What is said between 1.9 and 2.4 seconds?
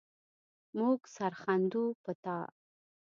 په تا